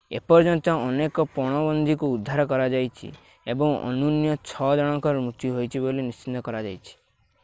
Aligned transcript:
ଏପର୍ଯ୍ୟନ୍ତ 0.17 0.73
ଅନେକ 0.85 1.25
ପଣବନ୍ଦୀଙ୍କୁ 1.33 2.07
ଉଦ୍ଧାର 2.13 2.45
କରାଯାଇଛି 2.53 3.09
ଏବଂ 3.55 3.75
ଅନ୍ୟୁନ 3.89 4.39
ଛ 4.53 4.71
ଜଣଙ୍କର 4.81 5.23
ମୃତ୍ୟୁ 5.27 5.53
ହୋଇଛି 5.59 5.83
ବୋଲି 5.85 6.07
ନିଶ୍ଚିତ 6.09 6.43
କରାଯାଇଛି 6.49 6.99